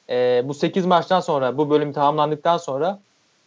e, 0.10 0.42
bu 0.46 0.54
8 0.54 0.86
maçtan 0.86 1.20
sonra 1.20 1.58
bu 1.58 1.70
bölüm 1.70 1.94
tamamlandıktan 1.94 2.58
sonra 2.58 3.00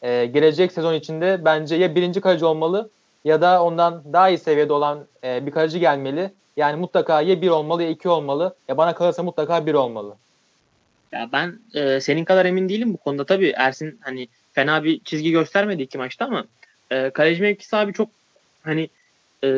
e, 0.03 0.27
gelecek 0.27 0.73
sezon 0.73 0.95
içinde 0.95 1.45
bence 1.45 1.77
ya 1.77 1.95
birinci 1.95 2.21
kaleci 2.21 2.45
olmalı 2.45 2.91
ya 3.25 3.41
da 3.41 3.65
ondan 3.65 4.03
daha 4.13 4.29
iyi 4.29 4.39
seviyede 4.39 4.73
olan 4.73 5.07
e, 5.25 5.47
bir 5.47 5.51
kaleci 5.51 5.81
gelmeli. 5.81 6.33
Yani 6.57 6.77
mutlaka 6.77 7.23
ya 7.23 7.43
bir 7.43 7.49
olmalı 7.49 7.83
ya 7.83 7.91
iki 7.91 8.09
olmalı. 8.09 8.55
Ya 8.69 8.77
bana 8.77 8.95
kalırsa 8.95 9.23
mutlaka 9.23 9.67
bir 9.67 9.75
olmalı. 9.75 10.17
Ya 11.13 11.29
ben 11.33 11.59
e, 11.75 12.01
senin 12.01 12.25
kadar 12.25 12.47
emin 12.47 12.69
değilim 12.69 12.93
bu 12.95 12.97
konuda. 12.97 13.25
Tabii 13.25 13.53
Ersin 13.57 13.99
hani 14.03 14.29
fena 14.53 14.85
bir 14.85 15.01
çizgi 15.01 15.31
göstermedi 15.31 15.83
iki 15.83 15.99
maçta 15.99 16.25
ama 16.25 16.45
e, 16.91 17.11
kaleci 17.11 17.43
mevkisi 17.43 17.77
abi 17.77 17.93
çok 17.93 18.09
hani 18.63 18.89
e, 19.45 19.49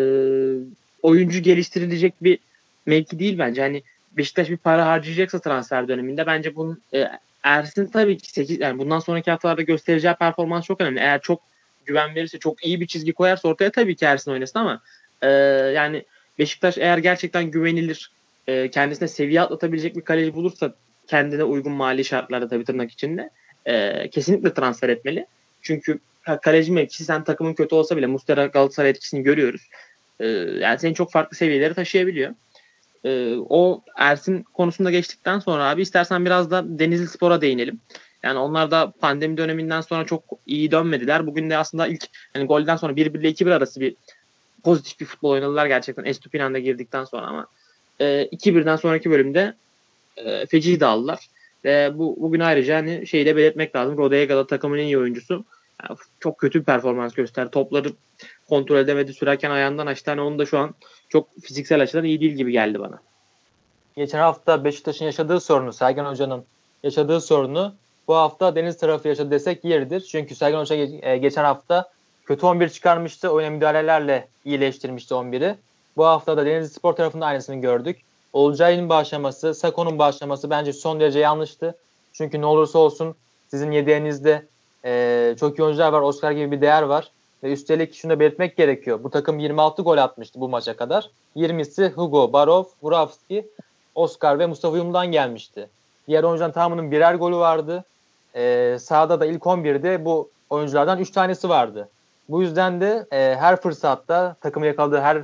oyuncu 1.02 1.42
geliştirilecek 1.42 2.14
bir 2.22 2.38
mevki 2.86 3.18
değil 3.18 3.38
bence. 3.38 3.62
Hani 3.62 3.82
Beşiktaş 4.12 4.50
bir 4.50 4.56
para 4.56 4.86
harcayacaksa 4.86 5.38
transfer 5.38 5.88
döneminde 5.88 6.26
bence 6.26 6.56
bunun 6.56 6.82
e, 6.94 7.08
Ersin 7.42 7.86
tabii 7.86 8.18
ki 8.18 8.30
8 8.30 8.60
yani 8.60 8.78
bundan 8.78 8.98
sonraki 8.98 9.30
haftalarda 9.30 9.62
göstereceği 9.62 10.14
performans 10.14 10.64
çok 10.64 10.80
önemli. 10.80 11.00
Eğer 11.00 11.20
çok 11.20 11.40
güven 11.86 12.14
verirse, 12.14 12.38
çok 12.38 12.64
iyi 12.64 12.80
bir 12.80 12.86
çizgi 12.86 13.12
koyarsa 13.12 13.48
ortaya 13.48 13.70
tabii 13.70 13.96
ki 13.96 14.04
Ersin 14.04 14.30
oynasın 14.30 14.58
ama 14.58 14.80
e, 15.22 15.28
yani 15.74 16.04
Beşiktaş 16.38 16.78
eğer 16.78 16.98
gerçekten 16.98 17.50
güvenilir, 17.50 18.12
e, 18.46 18.70
kendisine 18.70 19.08
seviye 19.08 19.40
atlatabilecek 19.40 19.96
bir 19.96 20.00
kaleci 20.00 20.34
bulursa 20.34 20.74
kendine 21.06 21.44
uygun 21.44 21.72
mali 21.72 22.04
şartlarda 22.04 22.48
tabii 22.48 22.64
tırnak 22.64 22.90
içinde 22.90 23.30
e, 23.66 24.08
kesinlikle 24.10 24.54
transfer 24.54 24.88
etmeli. 24.88 25.26
Çünkü 25.62 25.98
kaleci 26.42 26.72
mevkisi 26.72 27.04
sen 27.04 27.24
takımın 27.24 27.54
kötü 27.54 27.74
olsa 27.74 27.96
bile 27.96 28.06
Mustera 28.06 28.46
Galatasaray 28.46 28.90
etkisini 28.90 29.22
görüyoruz. 29.22 29.68
E, 30.20 30.26
yani 30.60 30.78
seni 30.78 30.94
çok 30.94 31.12
farklı 31.12 31.36
seviyelere 31.36 31.74
taşıyabiliyor. 31.74 32.34
E, 33.04 33.34
o 33.48 33.82
Ersin 33.96 34.42
konusunda 34.42 34.90
geçtikten 34.90 35.38
sonra 35.38 35.70
abi 35.70 35.82
istersen 35.82 36.24
biraz 36.24 36.50
da 36.50 36.78
Denizli 36.78 37.08
Spor'a 37.08 37.40
değinelim. 37.40 37.80
Yani 38.22 38.38
onlar 38.38 38.70
da 38.70 38.92
pandemi 39.00 39.36
döneminden 39.36 39.80
sonra 39.80 40.06
çok 40.06 40.24
iyi 40.46 40.70
dönmediler. 40.70 41.26
Bugün 41.26 41.50
de 41.50 41.56
aslında 41.56 41.86
ilk 41.86 42.04
hani 42.32 42.44
golden 42.44 42.76
sonra 42.76 42.92
1-1 42.92 43.20
ile 43.20 43.30
2-1 43.30 43.54
arası 43.54 43.80
bir 43.80 43.96
pozitif 44.64 45.00
bir 45.00 45.04
futbol 45.04 45.30
oynadılar 45.30 45.66
gerçekten 45.66 46.04
Estupinan'da 46.04 46.58
girdikten 46.58 47.04
sonra 47.04 47.26
ama 47.26 47.46
e, 48.00 48.04
2-1'den 48.32 48.76
sonraki 48.76 49.10
bölümde 49.10 49.54
e, 50.16 50.46
feci 50.46 50.80
dağıldılar. 50.80 51.28
Ve 51.64 51.98
bu 51.98 52.16
bugün 52.20 52.40
ayrıca 52.40 52.76
hani 52.76 53.06
şeyi 53.06 53.26
de 53.26 53.36
belirtmek 53.36 53.76
lazım. 53.76 53.98
Rodega 53.98 54.36
da 54.36 54.46
takımın 54.46 54.78
en 54.78 54.84
iyi 54.84 54.98
oyuncusu. 54.98 55.44
Yani 55.82 55.98
çok 56.20 56.38
kötü 56.38 56.60
bir 56.60 56.64
performans 56.64 57.14
gösterdi. 57.14 57.50
Topları 57.50 57.92
kontrol 58.48 58.76
edemedi 58.76 59.12
sürerken 59.12 59.50
ayağından 59.50 59.86
açtı. 59.86 60.10
Hani 60.10 60.20
onun 60.20 60.38
da 60.38 60.46
şu 60.46 60.58
an 60.58 60.74
çok 61.08 61.28
fiziksel 61.42 61.82
açıdan 61.82 62.04
iyi 62.04 62.20
değil 62.20 62.32
gibi 62.32 62.52
geldi 62.52 62.80
bana. 62.80 63.00
Geçen 63.96 64.18
hafta 64.18 64.64
Beşiktaş'ın 64.64 65.04
yaşadığı 65.04 65.40
sorunu, 65.40 65.72
Sergen 65.72 66.04
Hoca'nın 66.04 66.44
yaşadığı 66.82 67.20
sorunu 67.20 67.74
bu 68.08 68.14
hafta 68.14 68.56
Deniz 68.56 68.78
tarafı 68.78 69.08
yaşadı 69.08 69.30
desek 69.30 69.64
yeridir. 69.64 70.00
Çünkü 70.00 70.34
Sergen 70.34 70.58
Hoca 70.58 70.76
e, 71.02 71.16
geçen 71.18 71.44
hafta 71.44 71.90
kötü 72.28 72.46
11 72.46 72.68
çıkarmıştı. 72.68 73.28
Oyuna 73.28 73.50
müdahalelerle 73.50 74.28
iyileştirmişti 74.44 75.14
11'i. 75.14 75.56
Bu 75.96 76.04
hafta 76.06 76.36
da 76.36 76.46
Denizli 76.46 76.74
Spor 76.74 76.92
tarafında 76.92 77.26
aynısını 77.26 77.56
gördük. 77.56 78.00
Olcay'ın 78.32 78.88
başlaması, 78.88 79.54
Sako'nun 79.54 79.98
başlaması 79.98 80.50
bence 80.50 80.72
son 80.72 81.00
derece 81.00 81.18
yanlıştı. 81.18 81.74
Çünkü 82.12 82.40
ne 82.40 82.46
olursa 82.46 82.78
olsun 82.78 83.14
sizin 83.50 83.70
yedeğinizde 83.70 84.46
e, 84.84 85.34
çok 85.40 85.58
iyi 85.58 85.62
oyuncular 85.62 85.92
var. 85.92 86.00
Oscar 86.00 86.32
gibi 86.32 86.50
bir 86.50 86.60
değer 86.60 86.82
var. 86.82 87.10
Ve 87.42 87.52
üstelik 87.52 87.94
şunu 87.94 88.10
da 88.12 88.20
belirtmek 88.20 88.56
gerekiyor. 88.56 89.04
Bu 89.04 89.10
takım 89.10 89.38
26 89.38 89.82
gol 89.82 89.98
atmıştı 89.98 90.40
bu 90.40 90.48
maça 90.48 90.76
kadar. 90.76 91.10
20'si 91.36 91.90
Hugo, 91.90 92.32
Barov, 92.32 92.64
Vuravski, 92.82 93.46
Oscar 93.94 94.38
ve 94.38 94.46
Mustafa 94.46 94.76
Yum'dan 94.76 95.06
gelmişti. 95.12 95.68
Diğer 96.08 96.24
oyuncuların 96.24 96.52
tamamının 96.52 96.90
birer 96.90 97.14
golü 97.14 97.36
vardı. 97.36 97.84
Ee, 98.36 98.76
sahada 98.80 99.20
da 99.20 99.26
ilk 99.26 99.42
11'de 99.42 100.04
bu 100.04 100.30
oyunculardan 100.50 100.98
3 100.98 101.10
tanesi 101.10 101.48
vardı. 101.48 101.88
Bu 102.28 102.42
yüzden 102.42 102.80
de 102.80 103.06
e, 103.12 103.36
her 103.38 103.60
fırsatta 103.60 104.36
takımı 104.40 104.66
yakaladığı 104.66 105.00
her 105.00 105.22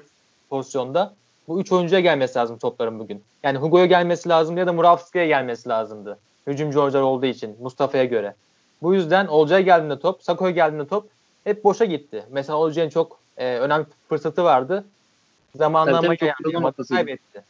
pozisyonda 0.51 1.15
bu 1.49 1.61
3 1.61 1.73
oyuncuya 1.73 2.01
gelmesi 2.01 2.39
lazım 2.39 2.59
topların 2.59 2.99
bugün. 2.99 3.23
Yani 3.43 3.59
Hugo'ya 3.59 3.87
gelmesi 3.87 4.29
lazım 4.29 4.57
ya 4.57 4.67
da 4.67 4.73
Muravski'ye 4.73 5.27
gelmesi 5.27 5.69
lazımdı. 5.69 6.19
Hücumcu 6.47 6.81
oyuncular 6.81 7.03
olduğu 7.03 7.27
için 7.27 7.57
Mustafa'ya 7.61 8.05
göre. 8.05 8.35
Bu 8.83 8.95
yüzden 8.95 9.27
Olcay'a 9.27 9.61
geldiğinde 9.61 9.99
top, 9.99 10.23
Sako'ya 10.23 10.51
geldiğinde 10.51 10.89
top 10.89 11.09
hep 11.45 11.65
boşa 11.65 11.85
gitti. 11.85 12.25
Mesela 12.31 12.57
Olcay'ın 12.57 12.91
çok 12.91 13.19
e, 13.37 13.57
önemli 13.57 13.87
fırsatı 14.09 14.45
vardı. 14.45 14.85
Zamanlama 15.57 16.15
yani, 16.21 16.73
kaybetti. 16.89 17.43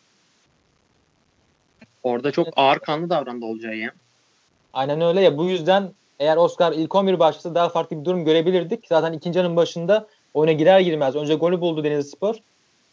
Orada 2.02 2.30
çok 2.30 2.48
ağır 2.56 2.78
kanlı 2.78 3.10
davrandı 3.10 3.44
Olcay 3.44 3.78
ya. 3.78 3.92
Aynen 4.72 5.00
öyle 5.00 5.20
ya. 5.20 5.38
Bu 5.38 5.44
yüzden 5.44 5.90
eğer 6.18 6.36
Oscar 6.36 6.72
ilk 6.72 6.94
11 6.94 7.18
başlasa 7.18 7.54
daha 7.54 7.68
farklı 7.68 8.00
bir 8.00 8.04
durum 8.04 8.24
görebilirdik. 8.24 8.86
Zaten 8.88 9.12
ikinci 9.12 9.38
yarının 9.38 9.56
başında 9.56 10.06
oyuna 10.34 10.52
girer 10.52 10.80
girmez. 10.80 11.16
Önce 11.16 11.34
golü 11.34 11.60
buldu 11.60 11.84
Denizli 11.84 12.08
Spor. 12.08 12.34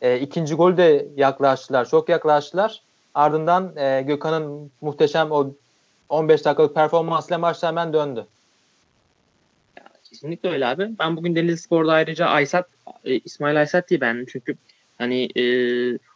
E, 0.02 0.20
ikinci 0.20 0.56
golü 0.56 0.78
de 0.78 1.08
yaklaştılar. 1.16 1.90
Çok 1.90 2.10
yaklaştılar. 2.10 2.82
Ardından 3.14 3.78
e, 3.78 4.02
Gökhan'ın 4.02 4.72
muhteşem 4.82 5.32
o 5.32 5.52
15 6.10 6.46
dakikalık 6.46 6.76
performansıyla 6.76 7.38
maç 7.38 7.64
hemen 7.64 7.94
döndü. 7.94 8.26
Kesinlikle 10.10 10.50
öyle 10.50 10.68
abi. 10.68 10.90
Ben 11.00 11.18
bugün 11.18 11.36
Denizli 11.36 11.58
Spor'da 11.58 11.94
ayrıca 11.94 12.26
Aysat, 12.26 12.70
e, 13.06 13.16
İsmail 13.16 13.60
Aysat 13.60 13.90
diye 13.90 14.02
beğendim. 14.02 14.26
Çünkü 14.32 14.56
hani 14.98 15.30
e, 15.36 15.44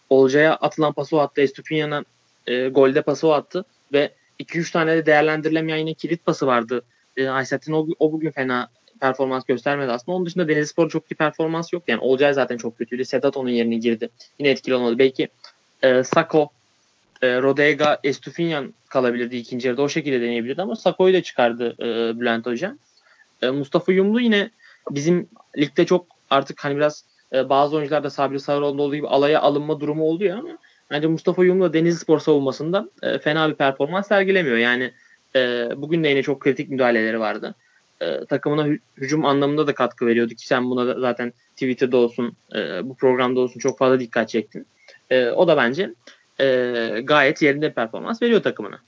Olcay'a 0.09 0.55
atılan 0.55 0.93
pası 0.93 1.17
o 1.17 1.19
attı. 1.19 1.41
Estupinyan'a 1.41 2.03
e, 2.47 2.67
golde 2.67 3.01
pası 3.01 3.27
o 3.27 3.31
attı. 3.31 3.65
Ve 3.93 4.11
2-3 4.39 4.71
tane 4.71 4.97
de 4.97 5.05
değerlendirilemeyen 5.05 5.77
yine 5.77 5.93
kilit 5.93 6.25
pası 6.25 6.47
vardı. 6.47 6.81
E, 7.17 7.27
Aysat'ın 7.27 7.73
o, 7.73 7.87
o 7.99 8.11
bugün 8.11 8.31
fena 8.31 8.69
performans 8.99 9.45
göstermedi 9.45 9.91
aslında. 9.91 10.15
Onun 10.15 10.25
dışında 10.25 10.47
Denizli 10.47 10.67
Spor 10.67 10.89
çok 10.89 11.11
iyi 11.11 11.15
performans 11.15 11.73
yok. 11.73 11.83
Yani 11.87 11.99
Olcay 11.99 12.33
zaten 12.33 12.57
çok 12.57 12.77
kötüydü. 12.77 13.05
Sedat 13.05 13.37
onun 13.37 13.49
yerine 13.49 13.75
girdi. 13.75 14.09
Yine 14.39 14.49
etkili 14.49 14.75
olmadı. 14.75 14.99
Belki 14.99 15.27
e, 15.83 16.03
Sako, 16.03 16.49
e, 17.21 17.41
Rodega, 17.41 17.99
Estufinyan 18.03 18.73
kalabilirdi 18.89 19.35
ikinci 19.35 19.67
yarıda. 19.67 19.81
O 19.81 19.89
şekilde 19.89 20.21
deneyebilirdi 20.21 20.61
ama 20.61 20.75
Sako'yu 20.75 21.13
da 21.13 21.23
çıkardı 21.23 21.75
e, 21.79 22.19
Bülent 22.19 22.45
Hoca. 22.45 22.77
E, 23.41 23.49
Mustafa 23.49 23.91
Yumlu 23.91 24.21
yine 24.21 24.49
bizim 24.91 25.29
ligde 25.57 25.85
çok 25.85 26.05
artık 26.29 26.63
hani 26.63 26.75
biraz 26.75 27.05
e, 27.33 27.49
bazı 27.49 27.75
oyuncularda 27.75 28.09
Sabri 28.09 28.39
Sarıoğlu'nda 28.39 28.81
olduğu 28.81 28.95
gibi 28.95 29.07
alaya 29.07 29.41
alınma 29.41 29.79
durumu 29.79 30.03
oluyor 30.03 30.37
ama 30.37 30.57
bence 30.91 31.07
Mustafa 31.07 31.45
Yumlu 31.45 31.73
Denizli 31.73 31.99
Spor 31.99 32.19
savunmasında 32.19 32.89
e, 33.03 33.19
fena 33.19 33.49
bir 33.49 33.55
performans 33.55 34.07
sergilemiyor. 34.07 34.57
Yani 34.57 34.91
e, 35.35 35.69
bugün 35.75 36.03
de 36.03 36.07
yine 36.07 36.23
çok 36.23 36.39
kritik 36.39 36.69
müdahaleleri 36.69 37.19
vardı. 37.19 37.55
E, 38.01 38.25
takımına 38.25 38.67
hü- 38.67 38.79
hücum 38.97 39.25
anlamında 39.25 39.67
da 39.67 39.73
katkı 39.73 40.05
veriyordu 40.05 40.33
ki 40.33 40.47
sen 40.47 40.69
buna 40.69 40.87
da 40.87 40.99
zaten 40.99 41.33
Twitter'da 41.53 41.97
olsun 41.97 42.33
e, 42.55 42.89
bu 42.89 42.95
programda 42.95 43.39
olsun 43.39 43.59
çok 43.59 43.77
fazla 43.77 43.99
dikkat 43.99 44.29
çektin. 44.29 44.67
E, 45.09 45.29
o 45.29 45.47
da 45.47 45.57
bence 45.57 45.93
e, 46.39 46.45
gayet 47.03 47.41
yerinde 47.41 47.73
performans 47.73 48.21
veriyor 48.21 48.43
takımına. 48.43 48.79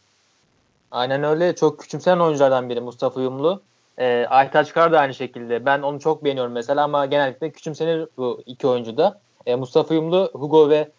Aynen 0.92 1.24
öyle. 1.24 1.56
Çok 1.56 1.80
küçümsenen 1.80 2.20
oyunculardan 2.20 2.70
biri 2.70 2.82
Mustafa 2.82 3.22
Yumlu. 3.22 3.62
E, 3.98 4.26
Aytaç 4.30 4.74
Kar 4.74 4.92
da 4.92 5.00
aynı 5.00 5.14
şekilde. 5.14 5.66
Ben 5.66 5.82
onu 5.82 6.00
çok 6.00 6.24
beğeniyorum 6.24 6.54
mesela 6.54 6.84
ama 6.84 7.06
genellikle 7.06 7.52
küçümsenir 7.52 8.08
bu 8.18 8.44
iki 8.46 8.68
oyuncu 8.68 8.98
da. 8.98 9.20
E, 9.46 9.56
Mustafa 9.56 9.94
Yumlu, 9.94 10.30
Hugo 10.34 10.70
ve 10.70 10.90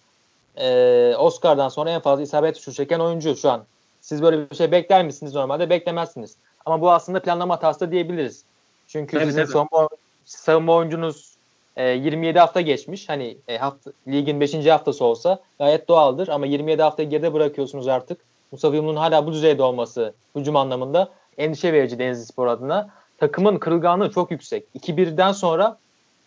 e, 0.56 1.14
Oscar'dan 1.18 1.68
sonra 1.68 1.90
en 1.90 2.00
fazla 2.00 2.22
isabet 2.22 2.56
şut 2.56 2.74
çeken 2.74 3.00
oyuncu 3.00 3.36
şu 3.36 3.50
an. 3.50 3.64
Siz 4.08 4.22
böyle 4.22 4.50
bir 4.50 4.56
şey 4.56 4.72
bekler 4.72 5.04
misiniz 5.04 5.34
normalde? 5.34 5.70
Beklemezsiniz. 5.70 6.36
Ama 6.66 6.80
bu 6.80 6.90
aslında 6.90 7.22
planlama 7.22 7.54
hatası 7.54 7.80
da 7.80 7.90
diyebiliriz. 7.90 8.44
Çünkü 8.86 9.16
evet, 9.16 9.26
sizin 9.26 9.44
savunma, 9.44 9.88
savunma 10.24 10.74
oyuncunuz 10.74 11.34
e, 11.76 11.90
27 11.90 12.38
hafta 12.38 12.60
geçmiş. 12.60 13.08
Hani 13.08 13.36
e, 13.48 13.58
hafta, 13.58 13.90
ligin 14.08 14.40
5. 14.40 14.66
haftası 14.66 15.04
olsa 15.04 15.38
gayet 15.58 15.88
doğaldır. 15.88 16.28
Ama 16.28 16.46
27 16.46 16.82
hafta 16.82 17.02
geride 17.02 17.32
bırakıyorsunuz 17.32 17.88
artık. 17.88 18.18
Mustafa 18.52 18.76
Yumlu'nun 18.76 18.96
hala 18.96 19.26
bu 19.26 19.32
düzeyde 19.32 19.62
olması 19.62 20.14
hücum 20.36 20.56
anlamında 20.56 21.08
endişe 21.38 21.72
verici 21.72 21.98
Denizli 21.98 22.26
Spor 22.26 22.46
adına. 22.46 22.90
Takımın 23.18 23.58
kırılganlığı 23.58 24.10
çok 24.10 24.30
yüksek. 24.30 24.64
2-1'den 24.80 25.32
sonra 25.32 25.78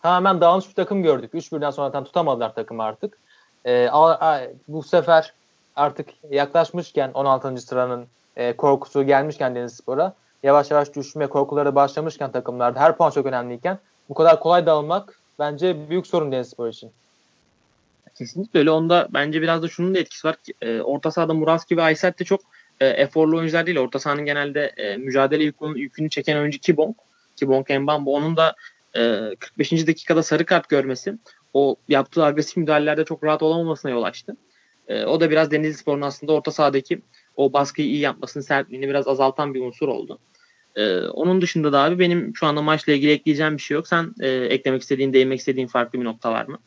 tamamen 0.02 0.40
dağılmış 0.40 0.68
bir 0.68 0.74
takım 0.74 1.02
gördük. 1.02 1.34
3-1'den 1.34 1.70
sonra 1.70 2.04
tutamadılar 2.04 2.54
takımı 2.54 2.82
artık. 2.82 3.18
E, 3.64 3.88
a, 3.88 4.10
a, 4.10 4.40
bu 4.68 4.82
sefer 4.82 5.32
artık 5.76 6.08
yaklaşmışken 6.30 7.10
16. 7.14 7.58
sıranın 7.58 8.06
e, 8.36 8.56
korkusu 8.56 9.06
gelmişken 9.06 9.54
Denizli 9.54 9.76
Spor'a 9.76 10.14
yavaş 10.42 10.70
yavaş 10.70 10.94
düşme 10.94 11.26
korkuları 11.26 11.74
başlamışken 11.74 12.32
takımlarda 12.32 12.80
her 12.80 12.96
puan 12.96 13.10
çok 13.10 13.26
önemliyken 13.26 13.78
bu 14.08 14.14
kadar 14.14 14.40
kolay 14.40 14.66
dağılmak 14.66 15.18
bence 15.38 15.90
büyük 15.90 16.06
sorun 16.06 16.32
Denizli 16.32 16.50
Spor 16.50 16.68
için. 16.68 16.90
Kesinlikle 18.18 18.58
öyle. 18.58 18.70
Onda 18.70 19.08
bence 19.10 19.42
biraz 19.42 19.62
da 19.62 19.68
şunun 19.68 19.94
da 19.94 19.98
etkisi 19.98 20.28
var. 20.28 20.36
E, 20.62 20.80
orta 20.80 21.10
sahada 21.10 21.34
Muraski 21.34 21.76
ve 21.76 21.82
Aysel 21.82 22.12
de 22.18 22.24
çok 22.24 22.40
e, 22.80 22.86
eforlu 22.86 23.36
oyuncular 23.38 23.66
değil. 23.66 23.78
Orta 23.78 23.98
sahanın 23.98 24.24
genelde 24.24 24.66
e, 24.66 24.96
mücadele 24.96 25.44
yükünü, 25.44 25.80
yükünü 25.80 26.10
çeken 26.10 26.36
oyuncu 26.36 26.58
Kibong. 26.58 26.96
Kibong 27.36 27.70
Mbambo. 27.70 28.14
Onun 28.14 28.36
da 28.36 28.54
e, 28.96 29.00
45. 29.38 29.86
dakikada 29.86 30.22
sarı 30.22 30.46
kart 30.46 30.68
görmesi 30.68 31.14
o 31.54 31.76
yaptığı 31.88 32.24
agresif 32.24 32.56
müdahalelerde 32.56 33.04
çok 33.04 33.24
rahat 33.24 33.42
olamamasına 33.42 33.90
yol 33.90 34.02
açtı. 34.02 34.36
E, 34.92 35.04
o 35.04 35.20
da 35.20 35.30
biraz 35.30 35.50
Denizli 35.50 35.78
Spor'un 35.78 36.00
aslında 36.00 36.32
orta 36.32 36.50
sahadaki 36.50 37.02
o 37.36 37.52
baskıyı 37.52 37.88
iyi 37.88 38.00
yapmasını, 38.00 38.42
sertliğini 38.42 38.88
biraz 38.88 39.08
azaltan 39.08 39.54
bir 39.54 39.64
unsur 39.64 39.88
oldu. 39.88 40.18
E, 40.76 41.00
onun 41.06 41.42
dışında 41.42 41.72
da 41.72 41.82
abi 41.82 41.98
benim 41.98 42.32
şu 42.36 42.46
anda 42.46 42.62
maçla 42.62 42.92
ilgili 42.92 43.12
ekleyeceğim 43.12 43.56
bir 43.56 43.62
şey 43.62 43.74
yok. 43.74 43.88
Sen 43.88 44.14
e, 44.20 44.28
eklemek 44.28 44.82
istediğin, 44.82 45.12
değinmek 45.12 45.38
istediğin 45.38 45.66
farklı 45.66 46.00
bir 46.00 46.04
nokta 46.04 46.32
var 46.32 46.44
mı? 46.44 46.58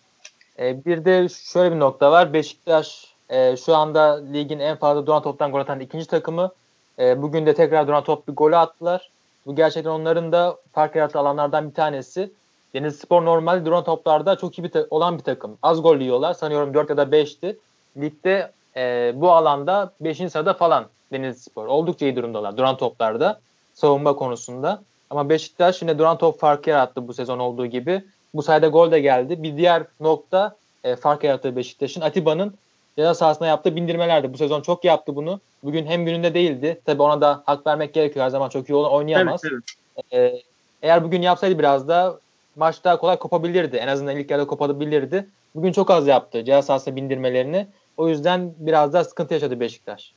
E, 0.60 0.86
bir 0.86 1.05
de 1.05 1.27
şöyle 1.29 1.75
bir 1.75 1.79
nokta 1.79 2.12
var. 2.12 2.34
Beşiktaş 2.34 3.13
e, 3.29 3.58
şu 3.58 3.75
anda 3.75 4.24
ligin 4.34 4.60
en 4.60 4.77
fazla 4.77 5.08
duran 5.08 5.24
toptan 5.24 5.51
gol 5.51 5.60
atan 5.60 5.79
ikinci 5.79 6.08
takımı. 6.08 6.51
E, 7.00 7.22
bugün 7.22 7.46
de 7.46 7.53
tekrar 7.53 7.88
duran 7.88 8.03
top 8.03 8.27
bir 8.27 8.34
golü 8.34 8.55
attılar. 8.55 9.10
Bu 9.46 9.55
gerçekten 9.55 9.91
onların 9.91 10.32
da 10.32 10.58
fark 10.74 10.96
yarattığı 10.96 11.20
alanlardan 11.20 11.70
bir 11.70 11.74
tanesi. 11.74 12.32
Denizli 12.74 12.98
Spor 12.98 13.25
normalde 13.25 13.65
duran 13.65 13.84
toplarda 13.84 14.36
çok 14.36 14.60
iyi 14.60 14.63
bir 14.63 14.72
olan 14.89 15.17
bir 15.17 15.24
takım. 15.24 15.58
Az 15.62 15.82
gol 15.82 15.98
yiyorlar. 15.98 16.34
Sanıyorum 16.34 16.74
4 16.74 16.89
ya 16.89 16.98
da 16.98 17.03
5'ti. 17.03 17.58
Ligde 17.97 18.51
e, 18.77 19.13
bu 19.15 19.31
alanda 19.31 19.91
5. 19.99 20.17
sırada 20.17 20.53
falan 20.53 20.85
Denizli 21.11 21.39
Spor. 21.39 21.65
Oldukça 21.65 22.05
iyi 22.05 22.15
durumdalar 22.15 22.57
duran 22.57 22.77
toplarda. 22.77 23.39
Savunma 23.73 24.15
konusunda. 24.15 24.81
Ama 25.09 25.29
Beşiktaş 25.29 25.81
yine 25.81 25.99
duran 25.99 26.17
top 26.17 26.39
farkı 26.39 26.69
yarattı 26.69 27.07
bu 27.07 27.13
sezon 27.13 27.39
olduğu 27.39 27.65
gibi. 27.65 28.03
Bu 28.33 28.43
sayede 28.43 28.67
gol 28.67 28.91
de 28.91 28.99
geldi. 28.99 29.43
Bir 29.43 29.57
diğer 29.57 29.83
nokta 29.99 30.55
e, 30.83 30.95
fark 30.95 31.23
yarattığı 31.23 31.55
Beşiktaş'ın 31.55 32.01
Atiba'nın 32.01 32.53
ceza 32.97 33.13
sahasına 33.13 33.47
yaptığı 33.47 33.75
bindirmelerdi. 33.75 34.33
Bu 34.33 34.37
sezon 34.37 34.61
çok 34.61 34.83
yaptı 34.83 35.15
bunu. 35.15 35.39
Bugün 35.63 35.85
hem 35.85 36.05
gününde 36.05 36.33
değildi. 36.33 36.81
Tabi 36.85 37.01
ona 37.01 37.21
da 37.21 37.43
hak 37.45 37.67
vermek 37.67 37.93
gerekiyor. 37.93 38.25
Her 38.25 38.29
zaman 38.29 38.49
çok 38.49 38.69
iyi 38.69 38.75
oynayamaz. 38.75 39.41
Evet, 39.45 39.63
evet. 40.11 40.33
Ee, 40.33 40.41
eğer 40.81 41.03
bugün 41.03 41.21
yapsaydı 41.21 41.59
biraz 41.59 41.87
da 41.87 42.19
maç 42.55 42.83
daha 42.83 42.97
kolay 42.97 43.17
kopabilirdi. 43.17 43.75
En 43.75 43.87
azından 43.87 44.17
ilk 44.17 44.31
yarıda 44.31 44.47
kopabilirdi. 44.47 45.27
Bugün 45.55 45.71
çok 45.71 45.91
az 45.91 46.07
yaptı 46.07 46.45
ceza 46.45 46.61
sahasına 46.61 46.95
bindirmelerini. 46.95 47.67
O 47.97 48.09
yüzden 48.09 48.53
biraz 48.57 48.93
daha 48.93 49.03
sıkıntı 49.03 49.33
yaşadı 49.33 49.59
Beşiktaş. 49.59 50.11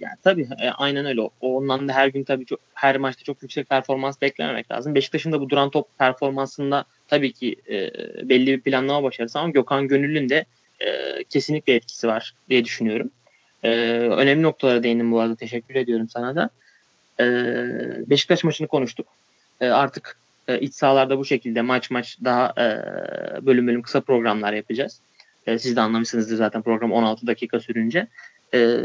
Ya 0.00 0.10
tabii 0.24 0.48
e, 0.60 0.70
aynen 0.70 1.06
öyle. 1.06 1.20
Ondan 1.40 1.88
da 1.88 1.92
her 1.92 2.08
gün 2.08 2.24
tabii 2.24 2.46
çok, 2.46 2.60
her 2.74 2.96
maçta 2.96 3.22
çok 3.24 3.42
yüksek 3.42 3.68
performans 3.68 4.20
beklememek 4.22 4.70
lazım. 4.70 4.94
Beşiktaş'ın 4.94 5.32
da 5.32 5.40
bu 5.40 5.50
duran 5.50 5.70
top 5.70 5.98
performansında 5.98 6.84
tabii 7.08 7.32
ki 7.32 7.56
e, 7.68 7.90
belli 8.28 8.46
bir 8.46 8.60
planlama 8.60 9.02
başarısı 9.02 9.38
ama 9.38 9.50
Gökhan 9.50 9.88
Gönül'ün 9.88 10.28
de 10.28 10.44
e, 10.80 11.24
kesinlikle 11.24 11.74
etkisi 11.74 12.08
var 12.08 12.34
diye 12.48 12.64
düşünüyorum. 12.64 13.10
E, 13.62 13.70
önemli 13.98 14.42
noktalara 14.42 14.82
değindim 14.82 15.12
bu 15.12 15.20
arada. 15.20 15.34
Teşekkür 15.34 15.74
ediyorum 15.74 16.08
sana 16.08 16.36
da. 16.36 16.50
E, 17.20 17.24
Beşiktaş 18.10 18.44
maçını 18.44 18.66
konuştuk. 18.66 19.06
E, 19.60 19.66
artık 19.68 20.18
e, 20.48 20.60
iç 20.60 20.74
sahalarda 20.74 21.18
bu 21.18 21.24
şekilde 21.24 21.62
maç 21.62 21.90
maç 21.90 22.18
daha 22.24 22.54
e, 22.58 22.66
bölüm 23.46 23.66
bölüm 23.66 23.82
kısa 23.82 24.00
programlar 24.00 24.52
yapacağız. 24.52 25.00
E, 25.46 25.58
siz 25.58 25.76
de 25.76 25.80
anlamışsınızdır 25.80 26.36
zaten 26.36 26.62
program 26.62 26.92
16 26.92 27.26
dakika 27.26 27.60
sürünce. 27.60 28.08
E, 28.54 28.80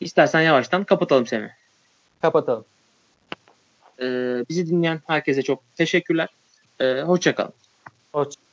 istersen 0.00 0.40
yavaştan 0.40 0.84
kapatalım 0.84 1.26
seni. 1.26 1.50
Kapatalım. 2.22 2.64
E, 4.00 4.04
bizi 4.48 4.66
dinleyen 4.66 5.00
herkese 5.06 5.42
çok 5.42 5.62
teşekkürler. 5.76 6.28
E, 6.80 7.00
hoşçakalın. 7.00 7.52
Hoşçakalın. 8.12 8.51